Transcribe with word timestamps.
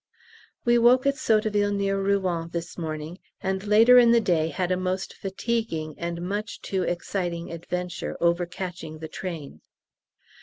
We 0.65 0.79
woke 0.79 1.05
at 1.05 1.13
Sotteville 1.13 1.75
near 1.75 2.01
Rouen 2.01 2.49
this 2.49 2.75
morning, 2.75 3.19
and 3.39 3.63
later 3.67 3.99
in 3.99 4.09
the 4.09 4.19
day 4.19 4.47
had 4.47 4.71
a 4.71 4.75
most 4.75 5.13
fatiguing 5.13 5.93
and 5.99 6.23
much 6.23 6.59
too 6.61 6.81
exciting 6.81 7.51
adventure 7.51 8.17
over 8.19 8.47
catching 8.47 8.97
the 8.97 9.07
train. 9.07 9.61